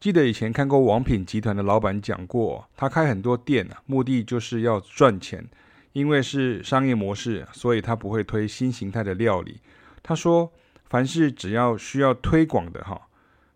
[0.00, 5.44] 记得以前看过王品集团的老板讲过，他开很多店啊，目的就是要赚钱，
[5.92, 9.60] 因为是商业模式，所以他不会推新形态的料理。
[10.00, 10.52] 他说，
[10.88, 13.08] 凡是只要需要推广的哈，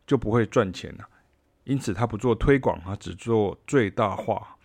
[0.05, 1.05] 就不会赚钱了，
[1.63, 4.57] 因此他不做推广，他只做最大化。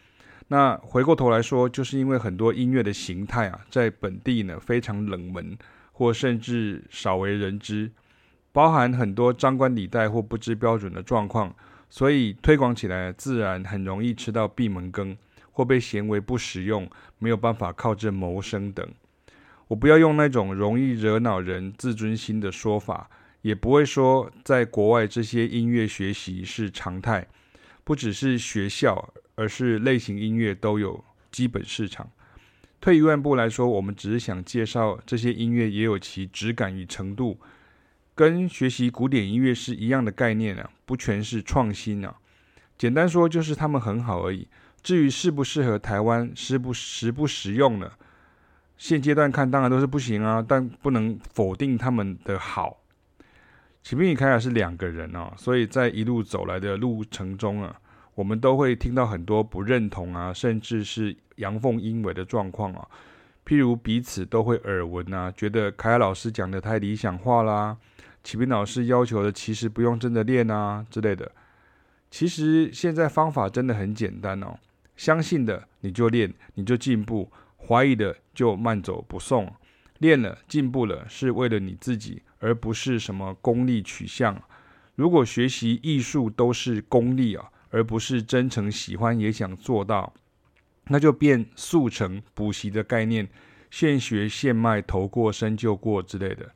[0.47, 5.55] 那回过头来说，就是因为很多音乐的形态啊，在本地呢非常冷门，
[5.91, 7.91] 或甚至少为人知。
[8.51, 11.53] 包含很多张冠李戴或不知标准的状况，
[11.89, 15.15] 所以推广起来自然很容易吃到闭门羹，
[15.51, 18.87] 或被嫌为不实用，没有办法靠这谋生等。
[19.67, 23.09] 我不要用那种容易惹恼人自尊心的说法，
[23.41, 27.27] 也不会说在国外这些音乐学习是常态，
[27.83, 32.09] 不只是学校，而是类型音乐都有基本市场。
[32.79, 37.37] 退一万步来说，我们只是想介绍这些音乐也有其质感与程度。
[38.17, 42.15] 跟学习古典音乐是一样的概念啊，不全是创新啊。
[42.75, 44.47] 简单说就是他们很好而已。
[44.81, 47.91] 至于适不适合台湾，实不实不实用呢？
[48.75, 52.79] 现阶段看当然都是不行啊，但不能否定他们的好。
[53.83, 57.79] 启明与凯雅是两个人啊，所以在一路走来的路程中啊，
[58.15, 62.87] 我们都会听到很多不认同啊，甚至是阳奉阴违的状况啊。
[63.45, 67.77] 譬如彼此都会耳闻啊，觉得凯雅老师讲的太理想化啦。
[68.27, 71.31] 启明老师要求的其实不用真的练啊之类的，
[72.11, 74.59] 其实现在方法真的很简单哦。
[74.97, 79.49] 相信的你就练，你就进步；怀疑的就慢走不送。
[79.99, 84.43] 练了进步了，是为了你自己，而不是什么功利取向。
[84.95, 90.13] 如果学习艺术都是功利啊，而不是真诚喜欢也想做到，
[90.87, 93.29] 那就变速成补习的概念，
[93.71, 96.51] 现学现卖，头过身就过之类的。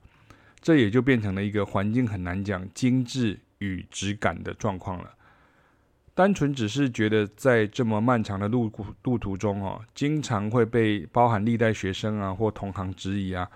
[0.61, 5.11] 这也就变成了一个环境很难讲精致与质感的状况了。
[6.13, 8.71] 单纯只是觉得在这么漫长的路
[9.03, 13.49] 路途中哦，经常会被包含历代学生啊或同行质疑啊。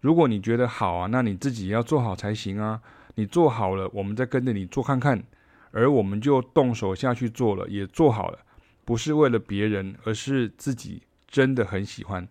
[0.00, 2.80] 如果你觉得好啊，那你自己要做好才行啊。
[3.16, 5.24] 你做好了，我们再跟着你做看看。
[5.70, 8.38] 而我们就动手下去做了，也做好了，
[8.84, 12.28] 不是为了别人，而是自己真的很喜欢，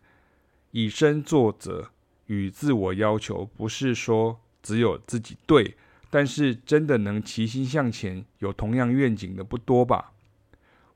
[0.71, 1.89] 以身作则。
[2.27, 5.75] 与自我要求不是说只有自己对，
[6.09, 10.11] 但是真的能齐心向前、有同样愿景的不多吧？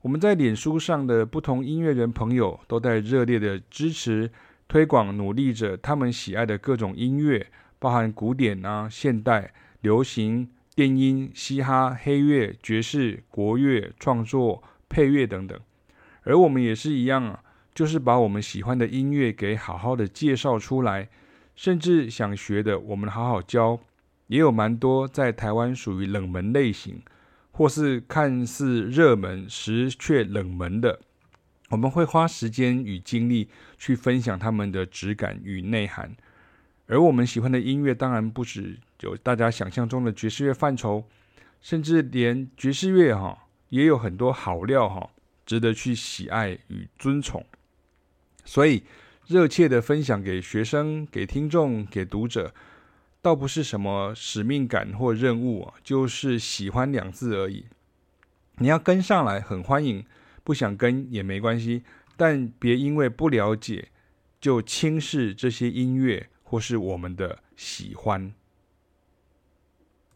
[0.02, 4.30] 我们在脸书上的不同音乐人朋友都在热烈的支持、
[4.66, 7.46] 推广，努力着他们喜爱的各种音乐，
[7.78, 15.58] 包含古典啊、现代、流行、电音、嘻哈、黑乐、爵士、国乐、创作、配乐等等。
[16.24, 21.08] 而我们也是一样啊，就是把我们喜欢的音乐给好好的介绍出来。
[21.62, 23.78] 甚至想学的，我们好好教，
[24.26, 27.00] 也有蛮多在台湾属于冷门类型，
[27.52, 30.98] 或是看似热门实却冷门的，
[31.68, 36.16] 我们会花时间与精力去分享他们的质感与内涵。
[36.88, 41.04] 而我们喜欢的音乐，当然不止有大家想象中的爵士乐范畴，
[41.60, 45.10] 甚至连爵士乐哈也有很多好料哈，
[45.46, 47.46] 值得去喜爱与尊崇。
[48.44, 48.82] 所以。
[49.32, 52.52] 热切的分享给学生、给听众、给读者，
[53.22, 57.64] 倒不是什么使命感或任务啊，就是喜欢两字而已。
[58.56, 60.02] 你要跟上来，很欢迎；
[60.44, 61.82] 不想跟也没关系，
[62.14, 63.88] 但别因为不了解
[64.38, 68.34] 就轻视这些音乐或是我们的喜欢。